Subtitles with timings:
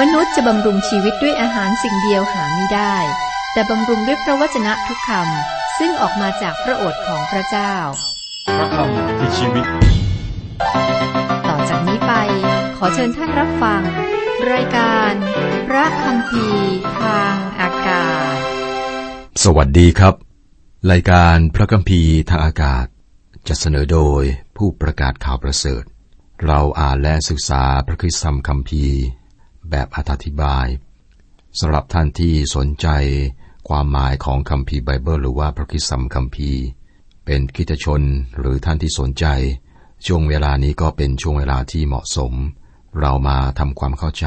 [0.00, 2.96] มนุษย์จะบำรุงชีวิตด้วยอาหารสิ่งเดียวหาไม่ได้
[3.52, 7.74] แต่บำรุงด้วยพระวจนะทุกคำซึ่งออกมาจากพระโอษฐ์ของพระเจ้า
[8.56, 9.66] พระคำคือชีวิต
[11.48, 12.12] ต่อจากนี้ไป
[12.76, 13.82] ขอเชิญท่านรับฟัง
[14.52, 15.12] รายการ
[15.68, 16.46] พระคำพี
[17.00, 18.36] ทางอากาศ
[19.44, 20.14] สวัสดีครับ
[20.92, 22.86] รายการพระคัมภีร์ทางอากาศ
[23.48, 24.22] จะเสนอโดย
[24.56, 25.82] ผู้ประกาศข่าวประเสริฐ
[26.46, 29.00] เราอ่านและศึกษาพระคริสตธรรมคัมภีร์
[29.70, 30.66] แบบอธิบาย
[31.60, 32.88] สำหรับท่านที่สนใจ
[33.68, 36.62] ความหมายของคัมภีร์ไบเบิลหรือว่าพระคริสตธรรมคัมภีร์
[37.24, 38.02] เป็นคิตชน
[38.38, 39.26] หรือท่านที่สนใจ
[40.06, 42.32] ช่วงเวลานี้ก็เป็นช่วงเวลาที่เหมาะสม
[43.00, 44.26] เรามาทำความเข้าใจ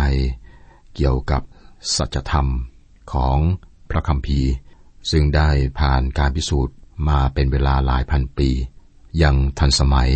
[0.95, 1.41] เกี่ยวกับ
[1.95, 2.47] สัจธรรม
[3.13, 3.37] ของ
[3.89, 4.49] พระคัมภีร์
[5.11, 6.75] ซึ่งได้ผ่านการพิสูจน์
[7.09, 8.49] มาเป็นเวลาหลายพันปี
[9.21, 10.11] ยังทันสมัย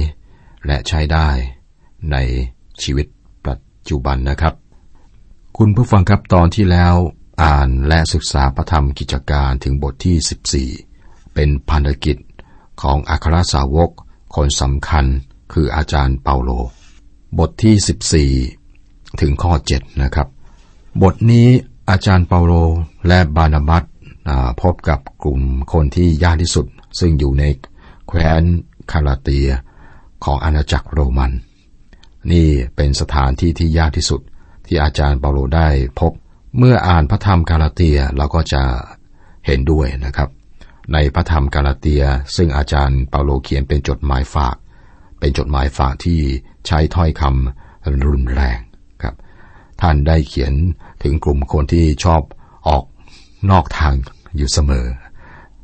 [0.66, 1.30] และใช้ได้
[2.12, 2.18] ใน
[2.82, 3.08] ชีวิต
[3.46, 4.54] ปัจจุบันนะครับ
[5.60, 6.96] คุณผู้ฟังครับตอนที่แล้ว
[7.44, 12.18] อ่านและศึกษาพระธรรมกิจการถึงบทที่ 14 เป็นพันธกิจ
[12.82, 13.90] ของอัครสาวก
[14.36, 15.06] คนสำคัญ
[15.54, 16.50] คืออาจารย์เปาโล
[17.40, 20.28] บทที่ 14 ถึงข้อ 7 นะครับ
[21.04, 21.48] บทนี้
[21.90, 22.54] อาจารย์เปาโล
[23.08, 23.84] และบานาบัส
[24.30, 25.40] อ่าพบกับกลุ่ม
[25.74, 26.66] คนที่ยากที่สุด
[27.00, 27.44] ซึ่งอยู่ใน
[28.08, 28.44] แคว้น
[28.92, 29.50] คาราเตีย
[30.24, 31.32] ของอาณาจักรโรมัน
[32.32, 34.22] นี่เป็นสถานที่ที่ยากที่สุด
[34.66, 35.68] ที่อาจารย์เปาโลได้
[36.00, 36.12] พบ
[36.58, 38.64] เมื่ออ่านพระธรรมกาลาเตียเราก็จะ
[39.46, 40.30] เห็นด้วยนะครับ
[40.94, 42.04] ในพระธรรมกาลาเตีย
[42.36, 44.56] ซึ่งอาจารย์เปาโลเขียนเป็นจดหมายฝาก
[45.20, 46.20] เป็นจดหมายฝากที่
[46.68, 48.60] ใช้ถ้อยคำรุนแรง
[49.02, 49.16] ครับ
[49.82, 50.54] ท่านได้เขียน
[51.04, 52.22] ถึงกลุ่มคนที่ชอบ
[52.68, 52.84] ออก
[53.52, 53.94] นอกทาง
[54.38, 54.86] อยู่เสมอ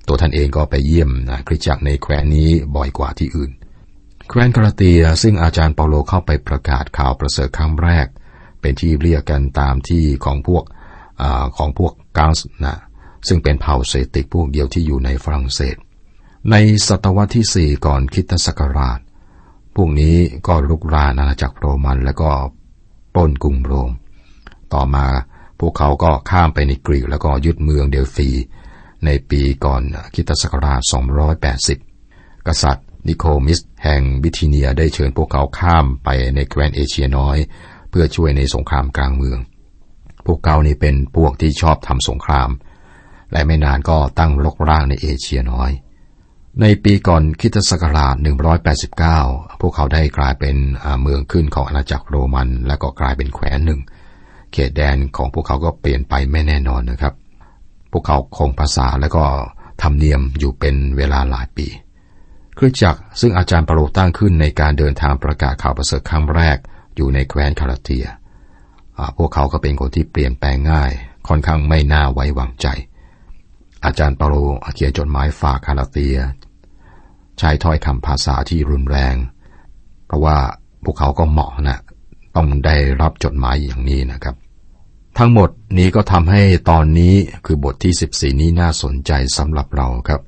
[0.07, 3.51] ตัวท่านเองก็ไปเยี่ยมนะคริสตจักรในแคว้นนี้บ่อยกว่าที่อื่น
[4.29, 8.07] แคว้นกาลาเตียซึ่งอาจารย์เปาโลเข้าไปประกาศข่าวประเสริฐครั้งแรก
[8.61, 10.63] เป็นที่เรียกกันตามที่ของพวก
[11.21, 11.23] อ
[11.57, 12.75] ของพวกกาสนะ
[13.27, 15.75] ซึ่งเป็นเผ่าเซติกพวกเดียวที่อยู่ในฝรั่งเศส
[16.51, 16.55] ใน
[16.87, 18.99] ศตวรรษที่สี่ก่อนคิตศักราช
[19.75, 20.15] พวกนี้
[20.47, 22.29] ก็ลุกรานอาณาจักรโรมันแล้วก็
[23.13, 23.91] ปล้นกรุงโรม
[24.73, 25.05] ต่อมา
[25.59, 28.29] พวกเขาก็ข้ามไปในกรีกแล้วก็ยึดเมืองเดลฟี
[29.05, 29.81] ในปีก่อน
[30.13, 30.81] คริสตศักราช
[31.63, 37.37] 280 กษัตริย์นิโคมิสแห่งบิทิเนียได้เชิญพวกเขาข้ามไปในแคว้นเอเชียน้อย
[37.89, 39.39] เพื่อช่วยในสงครามกลางเมือง
[40.25, 42.49] พวกเขานี่เป็นพวกที่ชอบทำสงคราม
[43.31, 45.71] และไม่นานก็ตั้งรกรากในเอเชียน้อย
[46.61, 48.15] ในปีก่อนคริสตศักราช
[48.87, 50.55] 189 พวกเขาได้กลายเป็น
[51.01, 53.79] เมืองขึ้นของอาณาจักรโรมัน และก็กลายเป็นแคว้นหนึ่ง
[54.51, 57.13] เขตแดนของพวกเขาก็เปลี่ยนไปไม่แน่นอนนะครับ
[57.91, 59.23] พวกเขาคงภาษาและก็
[59.81, 61.67] ทำเนียมอยู่เป็นเวลาหลายปี
[62.57, 66.57] คริสตจักรซึ่งอาจารย์ปาโลตั้งขึ้นในการเดินทางประกาศข่าวประเสริฐครั้งแรก
[66.95, 68.05] อยู่ในแคว้นคาราเตีย
[69.17, 70.91] พวกเขาก็เป็นคนที่เปลี่ยนแปลงง่าย
[71.27, 72.67] ค่อนข้างไม่น่าไว้วางใจ
[73.85, 74.35] อาจารย์เปาโล
[74.75, 76.17] เขียนจดหมายฝากกาลาเทีย
[77.39, 79.15] ใช้ถ้อยคำภาษาที่รุนแรง
[80.05, 80.37] เพราะว่า
[80.83, 81.79] พวกเขาก็เหมาะนะ
[82.35, 84.35] ต้องได้รับจดหมายอย่างนี้นะครับ
[85.17, 90.21] ทั้งหมดนี้ก็ทำให้ตอนนี้คือบทที่ 14 นี้น่าสนใจสำหรับเราครับ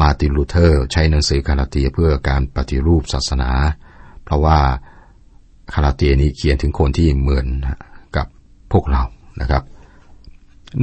[0.00, 3.50] มาร์ตินลูเธอร์ใช้หนังสือกาลาเทียเพื่อการปฏิรูปศาสนา
[4.24, 4.58] เพราะว่า
[5.72, 7.46] กาลาเทียนี้เขียนถึงคนที่เหมือน
[8.16, 8.26] กับ
[8.72, 9.02] พวกเรา
[9.40, 9.62] นะครับ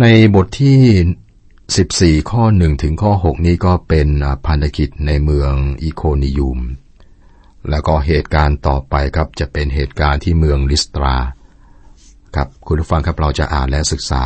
[0.02, 0.06] ใน
[0.36, 4.08] บทที่ 14 ข้อ 1 ถึงข้อ 6 นี้ก็เป็น
[4.46, 5.54] พันธกิจในเมือง
[5.84, 6.60] อีโคนิยุม
[7.70, 11.16] แล้วก็เหตุการณ์ต่อไปครับจะเป็นเหตุการณ์ที่เมืองลิสตรา
[12.36, 14.26] ครับคุณผู้ฟังครับเราจะอ่านและศึกษา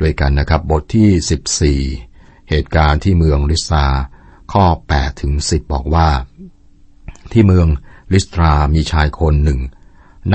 [0.00, 3.86] ด้วยกันนะครับ บทที่ 14 เหตุการณ์ที่เมืองลิสตรา
[4.52, 6.08] ข้อ8ถึง10 บอกว่า
[7.32, 7.66] ที่เมือง
[8.14, 9.60] ลิสตรามีชายคนหนึ่ง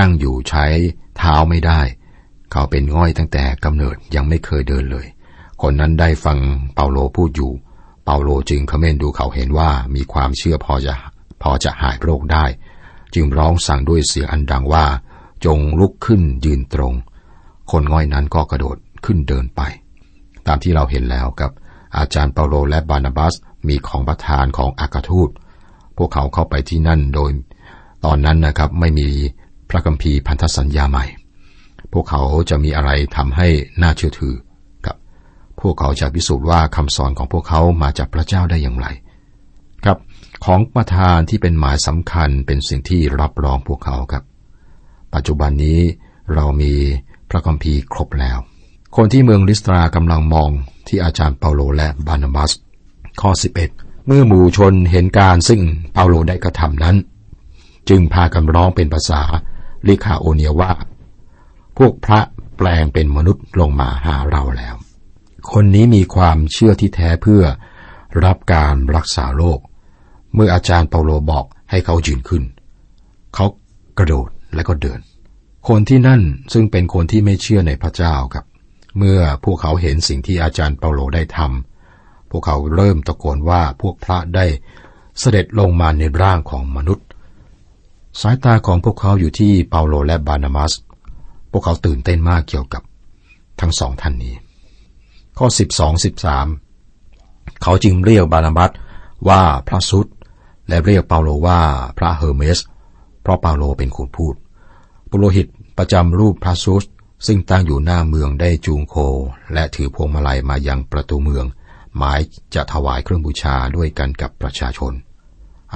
[0.00, 0.66] นั่งอยู่ใช้
[1.16, 1.80] เท้าไม่ได้
[2.50, 5.06] เขาเป็นง่อยตั้งแต่กำเนิดยังไม่เคยเดินเลย
[5.62, 6.38] คนนั้นได้ฟัง
[6.74, 7.52] เปาโลพูดอยู่
[8.04, 10.94] เปาโลจึงคอมเมนดูเขาเห็นว่ามีความเชื่อพอจะ
[11.42, 12.44] พอจะหายโรคได้
[13.14, 14.84] จึงร้องสั่งด้วยเสียงอันดังว่า
[15.44, 16.94] จงลุกขึ้นยืนตรง
[17.70, 19.60] คนง่อยนั้นก็กระโดดขึ้นเดินไป
[20.46, 21.50] ตามที่เราเห็นแล้วกับ
[21.96, 23.34] อาจารย์เปาโลและบานาบัส
[23.68, 25.30] มีของประธานของอากาทูต
[25.96, 27.30] พวกเขาเข้าไปที่นั่นโดย
[28.04, 29.08] ตอนนั้นนะครับไม่มี
[29.70, 31.04] พระคัมภีร์พันธสัญญาใหม่
[31.92, 33.48] พวกเขาจะมีอะไรทำให้
[33.82, 34.34] น่าเชื่อถือ
[34.84, 34.96] ครับ
[35.60, 38.86] พวกเขาจะพิสูจน์ว่าคำสอนของพวกเขามาจากพระเจ้าได้อย่างไร
[39.84, 39.98] ครับ
[40.44, 44.24] ของประธานที่เป็นหมายสำคัญเป็นสิ่งที่รับรองพวกเขาครับ
[45.14, 45.80] ปัจจุบันนี้
[46.34, 46.72] เรามี
[47.30, 48.38] พระคัมภีร์ครบแล้ว
[48.96, 50.50] คนที่เมืองลิสตรากำลังมอง
[50.88, 52.50] ที่อาจารย์เปาโลและบานาบัส
[53.20, 53.30] ข้อ
[53.68, 55.60] 11 เมื่อหมู่ชนเห็นการซึ่ง
[55.92, 56.96] เปาโลได้กระทำนั้น
[57.88, 59.22] จึงพากันร้องเป็นภาษา
[59.88, 60.72] ลิคาโอเนียว่า
[61.76, 62.20] พวกพระ
[62.56, 64.74] แปลงเป็นมนุษย์ลงมาหาเราแล้ว
[65.52, 67.42] คนนี้มีความเชื่อที่แท้เพื่อ
[68.24, 69.60] รับการรักษาโรค
[70.34, 72.42] เมื่ออาจารย์เปาโลบอกให้เขายืนขึ้น
[73.34, 73.46] เขา
[73.98, 75.00] กระโดดและก็เดิน
[75.68, 76.22] คนที่นั่น
[76.52, 78.44] ซึ่งเป็นคนที่ไม่เชื่อในพระเจ้าครับ
[78.98, 84.46] เมื่อพวกเขาเห็นสิ่งที่อาจารย์เปาโลได้ทำพวกเขาเริ่มตะโกนว่าพวกพระได้
[85.18, 87.06] เสด็จลงมาในร่างของมนุษย์
[88.20, 90.72] สายตาของพวกเขาอยู่ที่เปาโลและบานามัส
[91.50, 92.82] พวกเขาตื่นเต้นมากเกี่ยวกับ
[93.60, 94.34] ทั้งสองท่านนี้
[95.38, 95.46] ข้อ
[95.76, 96.04] 12
[96.74, 98.70] 13 เขาจึงเรียกบานามัส
[99.28, 100.06] ว่าพระซุส
[100.68, 101.60] และเรียกเปาโลว่า
[101.98, 102.58] พระเฮอร์เมส
[103.22, 104.34] เพราะเปาโลเป็นคนพูด
[105.10, 105.46] ปุโรหิต
[105.78, 106.84] ประจำรูปพระซุส
[107.26, 108.94] ซึ่งตั้งอยู่หน้าเมืองได้จูงโค
[109.52, 111.44] และถือพวงมาลัยมายังประตูเมือง
[111.96, 112.20] หมาย
[112.54, 114.92] จะถวายเครื่องบูชาด้วยกันกับประชาชน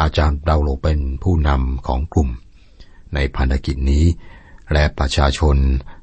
[0.01, 2.29] อาจารย์เปาโลเป็นผู้นำของกลุ่ม
[3.15, 4.05] ในพันธกิจนี้
[4.73, 5.57] และประชาชน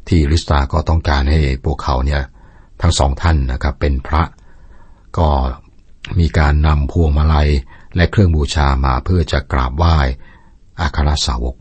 [0.08, 2.22] ที่ลิสตาก็ต้องการให้พวกเขาเนี่ย
[2.82, 4.24] ทั้งสองท่านนะครับเป็นพระ
[5.18, 5.30] ก็
[6.20, 7.50] มีการนำพวงมาลัย
[7.96, 9.96] และเครื่องบูชามาเพื่อจะกราบไหว้
[10.80, 11.56] อาคาราสาวก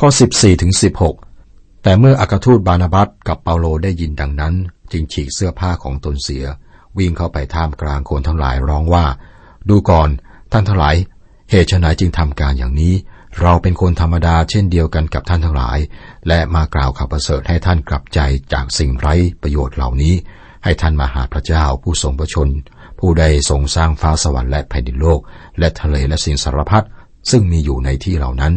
[0.00, 0.72] ข้อ 14ถึง
[1.26, 4.54] 16 แต่เมื่ออากาทูตบานาบัตกับเปาโลได้ยินดังนั้น
[4.92, 6.44] จึงฉีกเสื้อผ้าของตนเสีย
[6.98, 9.04] วิ่งเข้าไปท่ามกลางคนทั้งหลายร้องว่า
[9.68, 10.08] ดูก่อน
[10.52, 10.94] ท่านทั้งหลาย
[11.50, 12.94] เหตุไฉนจึงทำการอย่างนี้
[13.40, 15.78] เราเป็นคนธรรมดาเช่นเดียวกันกับท่านทั้งหลาย
[16.28, 18.20] และมากล่าวข่าวประเสริฐให้ท่านกลับใจ
[18.52, 20.14] จากสิ่งไร้ประโยชน์เหล่านี้
[20.64, 22.48] ให้ท่านมาหาพระเจ้าผู้ทรงประชน
[23.00, 25.20] ผู้ใดทรงสร้างฟ้าสวรรค์และแผ่นดินโลก
[25.58, 26.86] และทะเลและสิ่งสารพัด
[27.30, 28.52] ซึ่งมีอยู่ในที่เหล่านั้น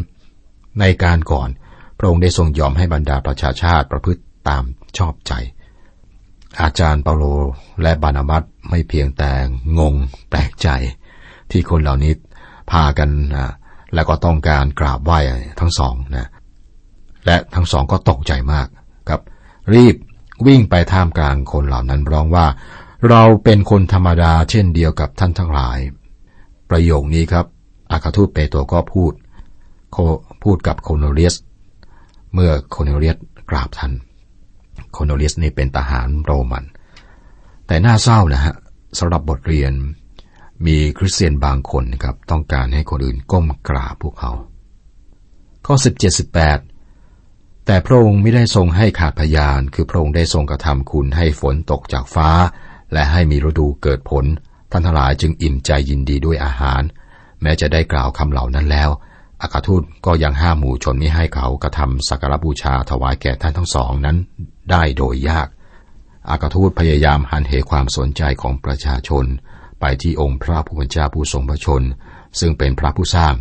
[0.80, 1.50] ในการก่อน
[1.98, 4.64] พระองค์ได้ทรงยอมให้บรรดาประชาชาติประพฤติตาม
[4.98, 5.34] ชอบใจ
[6.62, 7.24] อาจารย์เปาโล
[7.84, 9.32] และบานามัสไม่เพียงแต่
[9.80, 9.94] งง
[10.30, 10.70] แปลกใจ
[11.52, 12.14] ที่คนเหล่านี้
[12.72, 13.48] พากันนะ
[13.94, 15.20] แล้วก็ต้องการกราบไหว้
[15.60, 16.28] ทั้งสองนะ
[17.26, 18.68] และทั้งสองก็ตกใจมาก
[19.10, 19.22] ครับ
[19.74, 19.96] รีบ
[20.48, 22.46] วิ่งไปท่ามกลางคนเหล่านั้นร้องว่า
[23.10, 25.78] เราเป็นคนธรรมดาเช่นเดียวกับท่านทั้งหลาย
[26.70, 27.46] ประโยคนี้ครับ
[27.92, 29.14] อาคาทูตเปโตรก็พูด
[30.44, 31.36] พูดกับโคโนเลียส
[32.34, 33.18] เมื่อโคโนเลียส
[33.50, 33.94] กราบท่าน
[34.94, 36.66] โคโนเลียสนี่เป็นทหารโรมัน
[37.68, 38.56] แต่น่าเศร้านะฮะ
[39.00, 39.74] สำหรับบทเรียน
[40.66, 44.32] มีคริสเตียนบางคนนะครับต้องการให้คนอื่นก้มกราบพวกเขา
[45.66, 45.76] ข้อ
[46.70, 52.30] 17-18 แต่พระองค์ไม่ได้ทรงให้ขาดพยาน คือพระองค์ได้ทรงกระทำคุณให้ฝนตกจากฟ้า
[52.94, 54.26] และให้มีฤดูเกิดผล
[54.72, 56.82] ท่านทั้งหลายจึงอิ่มใจยินดีด้วยอาหาร
[57.42, 58.90] แม้จะได้กล่าวคำเหล่านั้นแล้ว
[59.42, 64.18] อากาทูตก็ยังห้ามหมู่ชนไม่ให้เขากระทำสักการบูชาถวายแก่ท่านทั้งสองนั้น
[64.72, 65.48] ได้โดยยาก
[66.30, 69.26] อากาทูตพยายามหันเหความสนใจของประชาชน
[69.80, 71.84] ไปที่องค์พระผู้เป็นเจ้าผู้ทรงพระชน
[72.40, 73.34] ซึ่งเป็นพระผู้สร้าง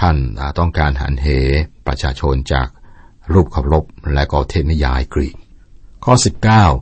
[0.00, 0.16] ท่าน
[0.58, 1.26] ต้องการหันเห
[1.86, 2.68] ประชาชนจาก
[3.32, 3.84] รูปเคารพ
[4.14, 5.36] และก็เทพนิยายกรีก
[6.04, 6.14] ข้อ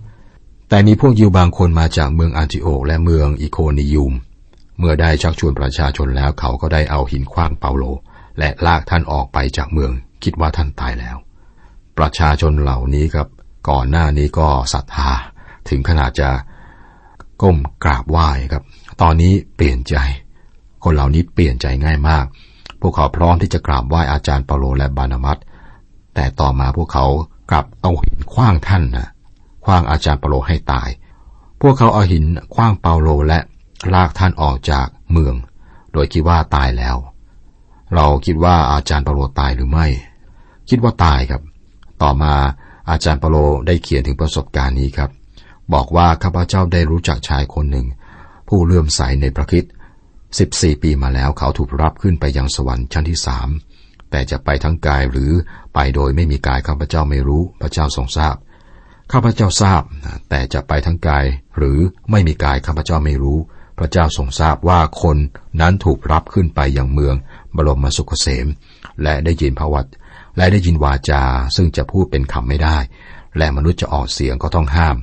[0.00, 4.12] 19 แต่มีพวกยิวบางคนมาจากเมืองอันติโอกและเมืองอิโคนิยุม
[4.78, 7.84] เมื่อได้ชักชวนประชาชนแล้วเขาก็ได้เอาหินคว้างเปาโล
[8.38, 11.16] และลากท่านออกไปจากเมืองคิดว่าท่านตายแล้ว
[11.98, 13.28] ประชาชนเหล่านี้ครับ
[13.68, 15.10] ก่อนหน้านี้ก็ศรัทธา
[15.68, 16.30] ถึงขนาดจะ
[17.42, 18.62] ก้มกราบไหว้ครับ
[19.00, 19.96] ตอนนี้เปลี่ยนใจ
[20.84, 22.24] คนเหล่านี้เปลี่ยนใจง่ายมาก
[22.80, 25.38] พวกเขาพร้อมที่จะกราบไหว้อาจารย์เปาโลและบานามัส
[26.14, 27.06] แต่ต่อมาพวกเขา
[27.50, 29.08] กลับเอาหินคว้างท่านนะ
[29.64, 30.88] คว้างอาจารย์เปาโลให้ตาย
[31.60, 32.24] พวกเขาเอาหิน
[32.54, 33.38] คว้างเปาโลและ
[33.94, 35.34] ลากท่านออกจากเมือง
[35.92, 36.96] โดยคิดว่าตายแล้ว
[37.94, 39.86] เราคิดว่าอาจารย์เปาโลตายหรือไม่
[40.68, 41.42] คิดว่าตายครับ
[42.02, 42.32] ต่อมา
[42.90, 43.36] อาจารย์เปาโล
[43.66, 45.10] ได้เขียนถึงประสบการณ์นี้ครับ
[45.74, 47.86] บอกว่าข้าพเจ้าได้รู้จักชายคนหนึ่ง
[48.48, 49.64] ผู้เลื่อมใสในพระคิด
[50.38, 53.48] สิบสี่ปีมาแล้วเขาถูกรับขึ้นไปยังสวรรค์ชั้นที่สาม
[54.10, 55.32] แต่จะไปทั้งกายหรือ
[55.74, 58.36] ไปโดยไม่มีกายข้าพเจ้าไม่รู้พระเจ้าทรงทราบ
[59.12, 59.82] ข้าพเจ้าทราบ
[60.30, 61.24] แต่จะไปทั้งกาย
[61.56, 61.78] หรือ
[62.10, 63.38] ไม่มีกายข้าพเจ้าไม่รู้
[63.78, 65.16] พระเจ้าทรงทราบว่าคน
[65.60, 67.14] นั้นถูกรับขึ้นไปยังเมือง
[67.56, 68.46] บรมสุขเกษม
[69.02, 69.86] และได้ยินพระวัต
[70.36, 71.22] และได้ยินวาจา
[71.56, 72.78] ซึ่งจะพูดเป็นคำไม่ได้
[73.38, 74.96] และมนุษย์จะออกเสียงก็ต้องห้าม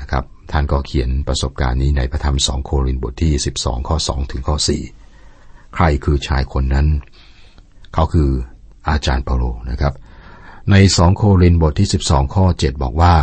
[0.00, 4.56] นะครับท่านก็เขียนประสบการณ์นี้ในพระธรรมสองโครินบทที่ 12 ข้อ 2 ถึงข้อ
[5.16, 6.86] 4 ใครคือชายคนนั้น
[7.94, 8.30] เขาคือ
[8.88, 9.94] อาจารย์เปาโลนะครับ
[10.70, 13.14] ในสองโครินบทที่ 12 ข้อ 7 บอกว่า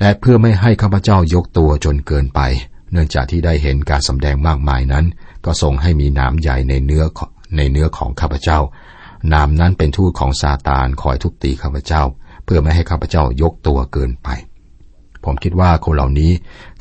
[0.00, 2.40] และเพื่อไม่ให้ข้าพเจ้ายกตัวจนเกินไป
[2.92, 5.04] เนื่องจากที่ได้เห็นการสำแดงมากมายนั้น
[5.44, 7.04] ก็ทรงให้มีน้ำใหญ่ในเนื้อ
[7.56, 8.58] ในเนื้อของข้าพเจ้า
[9.32, 12.02] น้ำนั้นเป็นทูตของซาตานคอยทุบตีข้าพเจ้า
[12.44, 14.28] เพื่อไม่ให้ข้าพเจ้ายกตัวเกินไป
[15.26, 16.32] ผมคิดว่าคนเหล่านี้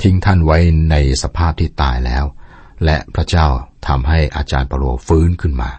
[0.02, 0.58] ทิ้งท่านไว้
[0.92, 2.26] ในสภาพที่ตายแล้ว
[2.86, 3.48] และพระเจ้า
[3.88, 5.70] ทำให้อาจารย์เปโลฟื้นขึ้นมา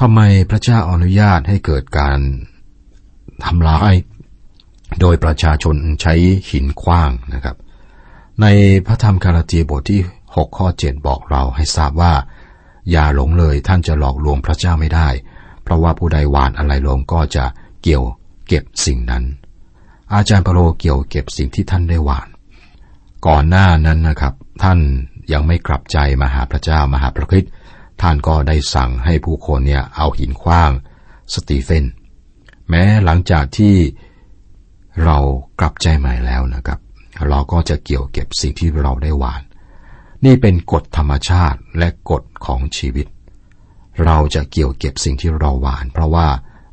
[0.00, 2.18] ทำไมพระเจ้าอนุญาตให้เกิดการ
[3.44, 3.94] ทำร้าย
[5.00, 6.14] โดยประชาชนใช้
[6.50, 7.56] หินคว้างนะครับ
[8.42, 8.46] ใน
[8.86, 12.14] พระธรรมคาราตีบทที่ 6 ข้อ 7 บอกเราให้ทราบว่า
[12.90, 15.08] อย่าหลงเลยท่านจะหลอกลวงพระเจ้าไม่ได้
[15.62, 17.44] เพราะว่าผู้ใดหวานอะไรลงก็จะ
[17.82, 18.04] เกี่ยว
[18.48, 19.24] เก็บสิ่งนั้น
[20.14, 22.28] อาจารย์เปโลเกี่ยวเก็บสิ่งที่ท่านได้หวาน
[23.26, 24.78] ก่อนหน้านั้นนะครับ ท่าน
[25.32, 27.52] ยังไม่กลับใจมาหาพระเจ้ามาหาพระคริสต์
[28.02, 30.70] ท่านก็ได้สั่งให้ผู้คนเนี่ยเอาหินคว้าง
[31.34, 31.84] สตีเฟน
[32.68, 33.74] แม้หลังจากที่
[35.04, 35.18] เรา
[35.60, 36.78] กลับใจใหม่แล้วนะครับ
[37.28, 39.42] เราก็จะเกี่ยวเก็บสิ่งที่เราได้หวาน
[40.24, 43.06] นี่เป็นกฎธรรมชาติและกฎของชีวิต
[44.04, 46.26] เราจะเกี่ยวเก็บสิ่งที่เราหวาน เพราะว่า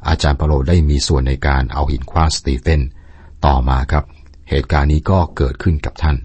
[0.07, 2.81] อาจารย์เปโลได้มีส่วนในการเอาหินคว้างสตีเฟน
[3.45, 4.03] ต่อมาครับ
[4.50, 6.17] เหตุการณ์นี้ก็เกิดขึ้นกับท่าน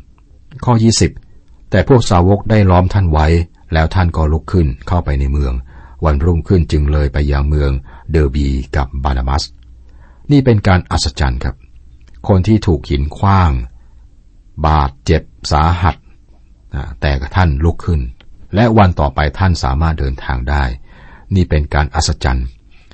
[0.64, 3.26] ข้อ 20 แต่พวกสาวกได้ล้อมท่านไว้
[3.72, 5.52] แล้วท่านก็ลุกขึ้นเข้าไปในเมือง
[6.04, 7.70] วันรุ่งขึ้นจึงเลยไปยังเมือง
[8.10, 9.42] เดอร์บีกับบานามัส
[10.30, 11.56] นี่เป็นการอัศจรรย์ครับ
[12.28, 13.52] คนที่ถูกหินคว้าง
[14.66, 15.22] บาดเจ็บ
[15.52, 15.96] สาหัส
[17.00, 18.00] แต่ท่านลุกขึ้น
[18.54, 20.64] และวันต่อไปท่านสามารถเดินทางได้
[21.34, 22.46] นี่เป็นการอัศจรรย์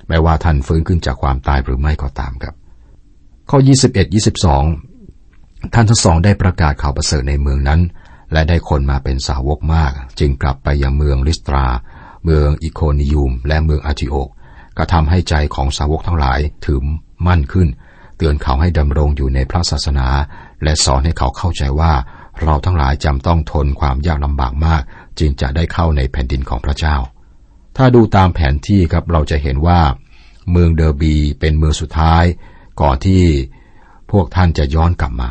[0.08, 2.54] ไม่ว่าท่านฟื้นขึ้นจากความตายหรือไม่ก็ตามครับ
[3.50, 4.14] ข้อ 21
[4.84, 7.80] 22 ท่านทั้งสองได้ประกาศข่าวประเสริฐในเมืองนั้น
[8.32, 11.66] และได้คนมาเป็นสาวกมาก จึงกลับไปยังเมืองลิสตรา
[12.24, 14.28] เมืองอิโคนิยูม และเมืองอาทิโอก
[14.76, 16.80] ก็ทำให้ใจของสาวกทั้งหลายถือ
[17.26, 17.68] มั่นขึ้น
[18.16, 20.08] เตือนเขาให้ดำรงอยู่ในพระศาสนา
[20.62, 21.92] และสอนให้เขาเข้าใจว่า
[22.42, 24.82] เราทั้งหลายจำต้องทนความยากลำบากมาก
[25.18, 26.96] จึงจะได้เข้าในแผ่นดินของพระเจ้า
[27.76, 29.80] ถ้าดูตามแผนที่ครับเราจะเห็นว่า
[30.50, 32.24] เมืองเดอร์บีเป็นเมืองสุดท้าย
[32.80, 33.22] ก่อนที่
[34.10, 35.30] พวกท่านจะย้อนกลับมา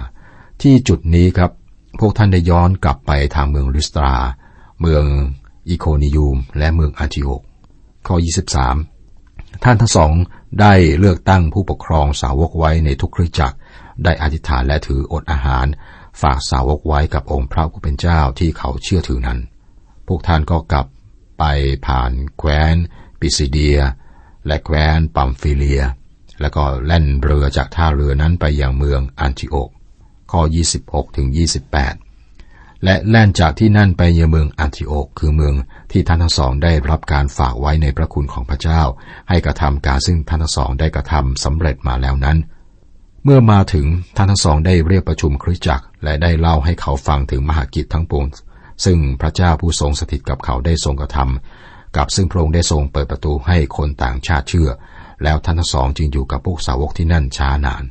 [0.62, 1.51] ที่จุดนี้ครับ
[2.00, 4.15] พวกท่านได้ย้อนกลับไปทางเมืองลิสตรา
[4.81, 5.05] เมือง
[5.69, 7.41] อิโคนิยูม และเมืองอาจิโอก
[8.07, 8.15] ข้อ
[8.89, 10.12] 23 ท่านทั้งสอง
[10.62, 13.57] ได้เลือกตั้งผู้ปกครองสาวกไว้ในทุกคริจักร
[14.03, 15.65] ได้อธิษฐานและถืออดอาหาร
[16.21, 19.39] ฝากสาวกไว้กับองค์พระผู้เป็นเจ้าที่เขาเชื่อถือนั้น
[20.07, 20.85] พวกท่านก็กลับ
[21.39, 21.43] ไป
[21.85, 22.75] ผ่านแคว้น
[23.19, 23.79] ปิซิเดีย
[24.47, 25.83] และแคว้นปัมฟิเลีย
[26.43, 29.69] แล้วก็แล่นเรือจากท่าเรือนั้นไปยังเมืองอันติโอก
[30.31, 30.41] ข้อ
[30.79, 31.27] 26ถึง
[32.05, 35.53] 28 และแล่นจากที่นั่นไปยังเมืองอันติโอก คือเมือง
[35.91, 38.81] ที่ท่านทั้งสองได้รับการฝากไว้ในพระคุณของพระเจ้า
[39.29, 42.38] ให้กระทำการซึ่งท่านทั้งสองได้กระทำสำเร็จมาแล้วนั้น
[43.23, 43.85] เมื่อมาถึง
[44.15, 48.25] ท่านทั้งสองได้เรียกประชุมคริสตจักร และได้เล่าให้เขาฟังถึงมหากิจทั้งปวง
[48.85, 54.69] ซึ่งพระเจ้าผู้ทรงสถิตกับเขาได้ทรงกระทำกับซึ่งพระองค์ได้ทรงเปิดประตูให้คนต่างชาติเชื่อ
[55.24, 57.84] แล้วท่านทั้งสองจึงอยู่กับพวกสาวกที่นั่นช้านาน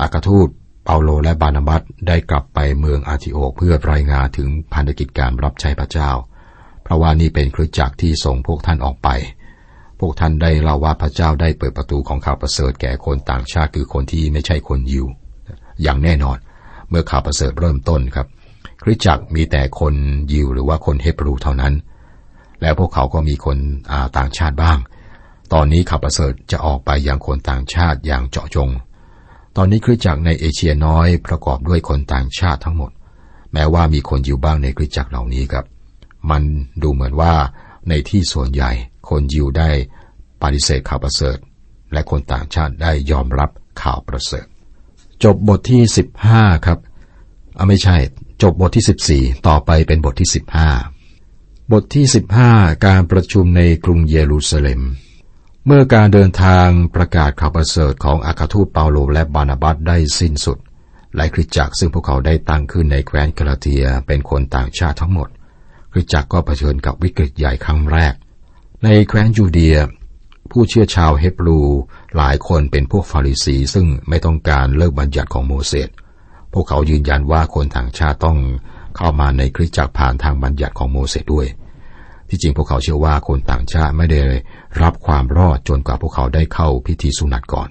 [0.00, 0.48] อากาทูต
[0.84, 6.10] เปาโลและบานาบัสได้กลับไปเมืองอาทิโอกเพื่อรายงานถึงพันธกิจการรับใช้พระเจ้า
[6.82, 9.08] เพราะว่านี่เป็นคริสตจักรที่ส่งพวกท่านออกไป
[10.00, 15.06] พวกท่านได้เล่าว่าพระเจ้าได้เปิดประตูของข่าวประเสริฐแก่คนต่างชาติคือคนที่ไม่ใช่คนยิว
[15.82, 16.38] อย่างแน่นอน
[16.88, 18.26] เมื่อข่าวประเสริฐเริ่มต้นครับ
[18.82, 19.94] คริสตจักรมีแต่คน
[20.32, 21.74] ยิวหรือว่าคนเฮบรูเท่านั้น
[22.62, 23.58] แล้วพวกเขาก็มีคน
[24.18, 24.78] ต่างชาติบ้าง
[25.52, 28.70] ตอนนี้ข่าวประเสริฐจะออกไปยังคนต่างชาติอย่างเจาะจง
[29.56, 32.90] ตอนนี้คริสตจักรในเอเชียน้อยประกอบด้วยคนต่างชาติทั้งหมด
[33.52, 35.66] แม้ว่ามีคนยิวบ้างในคริสตจักรเหล่านี้ครับ
[36.30, 36.42] มัน
[36.82, 37.34] ดูเหมือนว่า
[37.88, 38.70] ในที่ส่วนใหญ่
[39.08, 39.70] คนยิวได้
[40.42, 41.36] ปฏิเสธข่าวประเสริฐ
[41.92, 43.50] และคนต่างชาติได้ยอมรับ
[43.82, 44.46] ข่าวประเสริฐ
[45.24, 45.82] จบบทที่
[46.24, 46.78] 15 ครับ
[47.58, 47.96] อ่ไม่ใช่
[48.42, 50.28] จบบทที่ 14 ต่อไปเป็นบทที่
[51.00, 52.06] 15 บทที่
[52.44, 54.80] 15 การประชุมในกรุงเยรูซาเล็ม
[55.68, 60.58] เมื่อการเดินทางประกาศข่าวประเสริฐของอัครทูตเปาโลและบารนาบัสได้สิ้นสุด
[61.14, 65.28] หลายคริสตจักรซึ่งพวกเขาได้ตั้งขึ้นในแคว้นกาลาเทียเป็นคนต่างชาติทั้งหมด
[65.92, 68.14] คริสตจักรก็เผชิญกับวิกฤตใหญ่ครั้งแรก
[68.84, 69.76] ในแคว้นยูเดีย
[70.50, 71.60] ผู้เชื่อชาวเฮบรู
[72.16, 75.88] หลายคนเป็นพวกฟาริสีซึ่งไม่ต้องการเลิกบัญญัติของโมเสส
[76.52, 78.38] พวกเขายืนยันว่าคนต่างชาติต้อง
[78.96, 81.46] เข้ามาในคริสตจักรผ่านทางบัญญัติของโมเสสด้วย
[82.28, 84.20] ที่จริงพวกเขาเชื่อว่าคนต่างชาติไม่ได้
[84.82, 87.68] รับความรอดจนกว่าพวกเขาได้เข้าพิธีสุนัตก่อน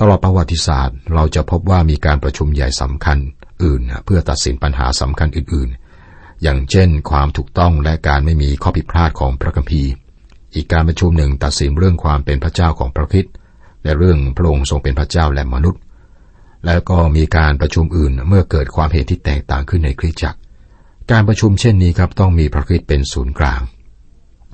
[0.00, 3.18] ตลอดประวัติศาสตร์ เราจะพบว่ามีการประชุมใหญ่สำคัญ
[3.62, 5.68] อื่น เพื่อตัดสินปัญหาสำคัญอื่น
[6.06, 9.90] ๆ อย่างเช่น ความถูกต้องและการไม่มีข้อผิดพลาดของพระคัมภีร์
[10.54, 13.34] อีกการประชุมหนึ่งตัดสินเรื่องความเป็นพระเจ้าของพระคริสต์
[13.84, 15.80] และเรื่องพระองค์ทรงเป็นพระเจ้าและมนุษย์
[16.66, 20.38] แล้วก็มีการประชุมอื่นเมื่อเกิดความเห็นที่แตกต่างขึ้นในคริสตจักร
[21.12, 23.60] การประชุมเช่นนี้ครับต้องมีพระคริสต์เป็นศูนย์กลาง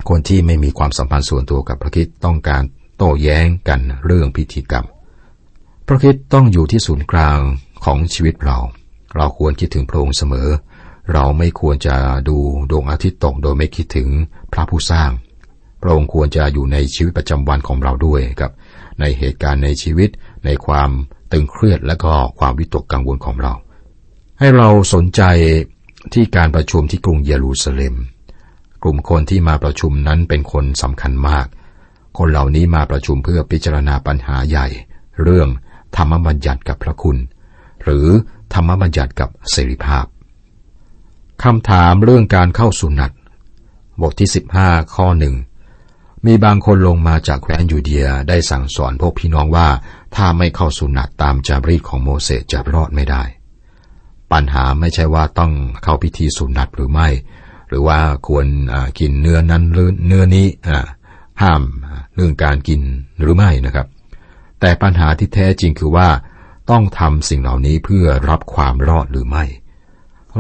[0.09, 2.63] คนที่ไม่มีความสัมพันธ์ส่วนตัวกับพระคริสต์ต้องการ
[2.97, 4.87] โต้แย้งกันเรื่องพิธีกรรม
[5.87, 7.39] พระคริสต์ต้องอยู่ที่ศูนย์กลาง
[7.85, 8.59] ของชีวิตเรา
[9.17, 10.49] เราควรคิดถึงพระองค์เสมอ
[11.13, 11.97] เราไม่ควรจะ
[12.29, 12.37] ดู
[12.71, 14.09] ดวงอาทิตย์ตกโดยไม่คิดถึง
[14.53, 15.11] พระผู้สร้าง
[15.83, 18.53] พระองค์ควรจะอยู่ในชีวิตประจำวันของเราด้วยครับ
[19.01, 20.11] ในเหตุการณ์ในชีวิต
[20.45, 20.91] ในความ
[21.33, 23.55] ตึงเครียดและก็ความวิตกกังวลของเรา
[24.39, 25.23] ให้เราสนใจ
[26.13, 27.95] ที่การประชุมที่กรุงเยรูซาเล็ม
[28.83, 31.47] กลุ่มคนที่มาประชุมนั้นเป็นคนสำคัญมาก
[32.19, 34.67] คนเหล่านี้มาประชุมเพื่อพิจารณาปัญหาใหญ่
[35.23, 35.49] เรื่อง
[35.97, 37.19] ธรรมบัญญัติกับพระคุณ
[37.85, 38.07] หรือ
[38.55, 40.05] ธรรมบัญญัติกับเสรีภาพ
[41.43, 43.13] คำถามเรื่องการเข้าสุนัต
[44.01, 44.29] บทที่
[44.61, 45.35] 15 ข้อหนึ่ง
[46.27, 49.69] มีบางคนลงมาจากแคว้นยูเดียได้สั่งสอนพวกพี่น้องว่า
[50.17, 53.23] ถ้าไม่เข้าสุนัตตามจารีตของโมเสสจะรอดไม่ได้
[54.35, 57.09] ปัญหาไม่ใช่ว่าต้องเข้าพิธีสุนัตหรือไม่
[57.69, 58.47] หรือว่าควร
[58.99, 60.47] กินเนื้อนั้นหรือเนื้อนี้
[61.43, 61.63] ห้าม
[62.15, 62.81] เรื่องการกิน
[63.21, 63.87] หรือไม่นะครับ
[64.61, 66.09] แต่ปัญหาที่แท้จริงคือว่า
[66.71, 69.45] ต้องทำสิ่งเหล่านี้เพื่อรับความรอดหรือไม่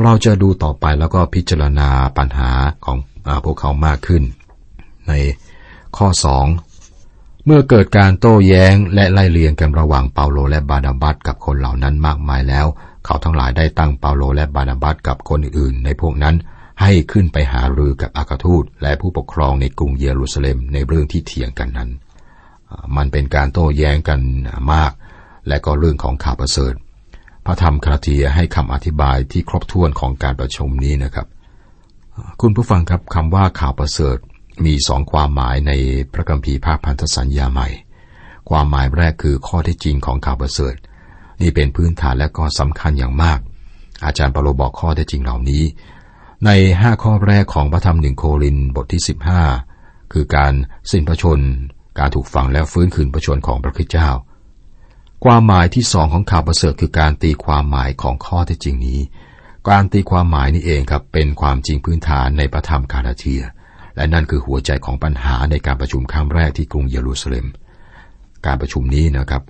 [0.02, 2.50] เราจะดูต่อไปแล้วก็พิจารณาปัญหา
[2.84, 4.22] ของอพวกเขามากขึ้น
[5.08, 5.12] ใน
[5.96, 6.46] ข้อสอง
[7.44, 12.66] เมื่อเกิดการโต้แย้งและไล่เลียงกันระหว่างเปาโลและบานาบัสกับคนเหล่านั้นมากมายแล้ว
[13.04, 16.36] เขาทั้งหลายได้ตั้งเปาโลและบานาบัสกับคนอื่นๆ ในพวกนั้น
[16.82, 21.90] ให้ขึ้นไปหารือกับอากาทูตและผู้ปกครองในกรุงเยรูซาเล็มในเรื่องที่เถียงกันนั้น
[22.96, 24.20] มันเป็นการโต้แย้งกัน
[24.72, 24.92] มาก
[25.48, 26.74] และก็เรื่องของข่าวประเสริฐ
[27.46, 31.26] พระธรรมคราเทียให้คำอธิบายที่ครบถ้วนของการประชุมนี้นะครับ
[32.40, 34.18] คุณผู้ฟังครับคำว่าข่าวประเสริฐ
[34.64, 35.72] มีสองความหมายใน
[36.12, 37.68] พระคัมภีร์ภาคพันธสัญญาใหม่
[38.50, 40.74] ความหมายแรกคือข้อที่จริงของข่าวประเสริฐ
[41.40, 43.38] นี่เป็นพื้นฐานและก็สำคัญอย่างมาก
[44.04, 45.62] อาจารย์เปโลบอกข้อที่จริงเหล่านี้
[46.44, 46.50] ใน
[46.80, 49.40] ห้าข้อแรกของพระธรรมหนึ่งโครินบทที่สิบห้า
[50.12, 50.52] คือการ
[50.90, 51.40] สิ้นพระชน
[51.98, 54.08] การถูกฝังแล้วฟื้นคืนพระชนของพระคิดเจ้า
[55.24, 59.00] ความหมายที่สองของข่าวประเสริฐคือการตีความหมายของข้อที่จริงนี้
[59.68, 63.42] การตีความหมายนี้เองครับเป็นความจริงพื้นฐานในพระธรรมกาลาเทีย
[63.96, 67.46] และนั่นคือหัวใจของปัญหาในการประชุมครั้งแรกที่กรุงเยรูซาเล็ม
[68.46, 69.42] การประชุมนี้นะครับ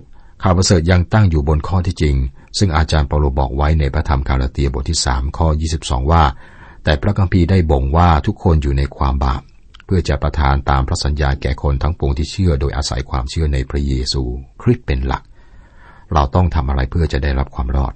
[0.43, 2.15] ข่าวประเสริฐยังตั้งอยู่บนข้อที่จริง
[2.57, 5.47] ซึ่งอาจารย์เปาโลบอกไว้ในพระธรรมคาราเตียบทที่3ข้อ
[5.81, 6.23] 22 ว่า
[6.83, 9.41] แต่พระคัมภีร์ได้บ่งว่าทุกคนอยู่ในความบาป
[9.85, 14.23] เพื่อจะประทานตามพระสัญญาแก่คนทั้งปวงที่เชื่อ โดยอาศัยความเชื่อในพระเยซู
[14.61, 15.23] คริสต์เป็นหลัก
[16.13, 17.93] เราต้องทำอะไรเพื่อจะได้รับความรอด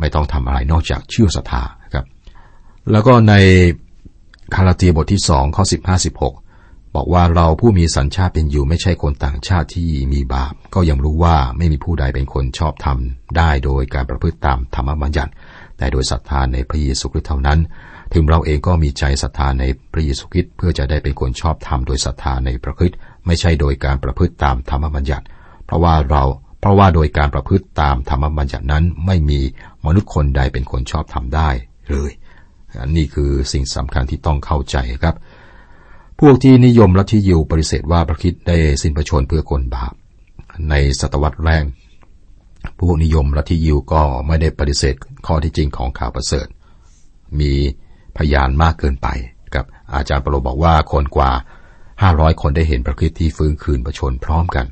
[0.00, 1.62] ไม่ต้องทำอะไรนอกจากเชื่อศรัทธา
[1.94, 2.06] ครับ
[2.92, 3.34] แล้วก็ใน
[4.54, 6.34] คาราเตียบทที่สองข้อสิบห้าสิบหก
[6.96, 12.98] บอกว่าเราผู้มีสัญชาติเป็นอยู่ไม่ใช่คนต่างชาติที่มีบาป ก็ยังรู้ว่าไม่มีผู้ใดเป็นคนชอบธรรม
[13.36, 15.32] ได้โดยการประพฤติตามธรรมบัญญัติ
[15.78, 17.58] แต่โดยศรัทธาในพระเยซูคริสต์เท่านั้น
[18.12, 25.24] ถึงเราเองก็มีใจศรัทธาในพระเยซูคริสต์เพื่อจะได้เป็นคนชอบธรรมโดยศรัทธาในพระคริสต์ไม่ใช่โดยการประพฤติตามธรรมบัญญัติ
[25.66, 26.22] เพราะว่าเรา
[26.60, 29.40] เพราะว่าโดยการประพฤติตามธรรมบัญญัตินั้นไม่มี
[29.86, 31.50] มนุษย์คนใดเป็นคนชอบธรรมได้
[31.90, 32.12] เลย
[32.96, 35.16] นี่คือสิ่งสำคัญที่ต้องเข้าใจครับ
[36.20, 39.92] พวกที่นิยมลัทธิยิวปฏิเสธว่าพระคิดได้สิ้นพระชนเพื่อคนบาป
[40.70, 41.64] ในศตวรรษแรก
[42.78, 44.94] พวกนิยมลัทธิยิวก็ไม่ได้ปฏิเสธ
[45.26, 46.46] ข้อที่จริงของข่าวประเสริฐ
[47.40, 47.52] มี
[48.16, 49.08] พยานมากเกินไป
[49.54, 51.30] ครับอาจารย์ปโลบอกว่าคนกว่า
[51.86, 54.66] 500 คนได้เห็นพระคิดที่ฟื้นคืนประชนพร้อมกัน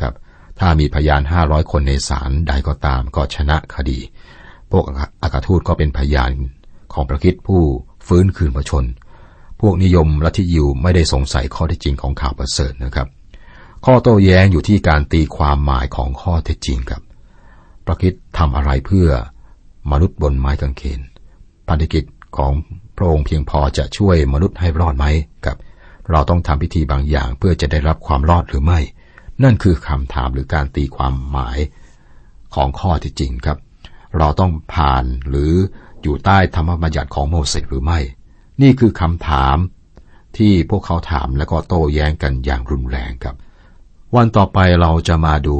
[0.00, 0.14] ครับ
[0.58, 3.98] ถ้ามีพยาน 500 คนในศาลใดก็ตามก็ชนะคดี
[4.70, 4.84] พวก
[5.22, 6.30] อากาทูตก็เป็นพยาน
[6.92, 7.62] ของพระคิดผู้
[8.06, 8.84] ฟื้นคืนพระชน
[9.60, 13.08] พวกนิยมลัทธิยิวไม่ได้สงสัยข้อเท็จจริงของข่าวประเสริฐนะครับ
[13.84, 17.02] ข้อโต้แย้งอยู่ที่การตีความหมายของข้อเท็จจริงครับ
[17.84, 19.08] พระคิดทำอะไรเพื่อ
[19.90, 21.00] มนุษย์บนไม้กางเขน
[21.68, 22.04] ภารกิจ
[22.36, 22.52] ของ
[22.96, 25.06] พระองค์เพียงพอจะช่วยมนุษย์ให้รอดไหม
[25.44, 25.58] ครับ
[26.10, 28.80] เราต้องทำพิธีบางอย่างเพื่อจะได้รับความรอดหรือไม่
[29.42, 31.58] นั่นคือคำถามหรือการตีความหมาย
[32.54, 33.58] ของข้อที่จริงครับ
[34.18, 35.52] เราต้องผ่านหรือ
[36.02, 37.98] อยู่ใต้ธรรมบัญญัติของโมเสสหรือไม่
[38.62, 39.56] นี่คือคำถาม
[40.36, 43.36] ที่พวกเขาถามและก็โต้แย้งกันอย่างรุนแรงครับ
[44.16, 45.56] วันต่อไปเราจะมาดู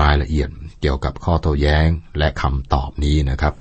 [0.00, 0.48] รายละเอียด
[0.80, 1.86] เกี่ยวกับข้อโต้แย้ง
[2.18, 3.54] และคำตอบนี้นะครับ